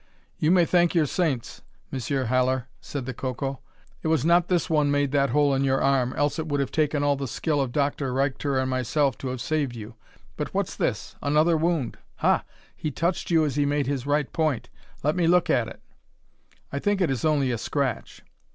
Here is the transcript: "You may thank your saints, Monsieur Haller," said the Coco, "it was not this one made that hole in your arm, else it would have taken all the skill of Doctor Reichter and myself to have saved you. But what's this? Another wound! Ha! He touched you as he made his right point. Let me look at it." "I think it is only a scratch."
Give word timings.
"You 0.39 0.49
may 0.49 0.65
thank 0.65 0.95
your 0.95 1.05
saints, 1.05 1.61
Monsieur 1.91 2.25
Haller," 2.25 2.67
said 2.79 3.05
the 3.05 3.13
Coco, 3.13 3.59
"it 4.01 4.07
was 4.07 4.25
not 4.25 4.47
this 4.47 4.67
one 4.67 4.89
made 4.89 5.11
that 5.11 5.29
hole 5.29 5.53
in 5.53 5.63
your 5.63 5.79
arm, 5.79 6.11
else 6.17 6.39
it 6.39 6.47
would 6.47 6.59
have 6.59 6.71
taken 6.71 7.03
all 7.03 7.15
the 7.15 7.27
skill 7.27 7.61
of 7.61 7.71
Doctor 7.71 8.11
Reichter 8.11 8.57
and 8.57 8.67
myself 8.67 9.15
to 9.19 9.27
have 9.27 9.39
saved 9.39 9.75
you. 9.75 9.93
But 10.37 10.55
what's 10.55 10.75
this? 10.75 11.15
Another 11.21 11.55
wound! 11.55 11.99
Ha! 12.15 12.43
He 12.75 12.89
touched 12.89 13.29
you 13.29 13.45
as 13.45 13.57
he 13.57 13.65
made 13.67 13.85
his 13.85 14.07
right 14.07 14.33
point. 14.33 14.69
Let 15.03 15.15
me 15.15 15.27
look 15.27 15.51
at 15.51 15.67
it." 15.67 15.83
"I 16.73 16.79
think 16.79 16.99
it 16.99 17.11
is 17.11 17.23
only 17.23 17.51
a 17.51 17.59
scratch." 17.59 18.23